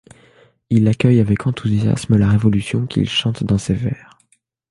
[0.71, 4.17] Il accueille avec enthousiasme la Révolution qu'il chante dans ses vers.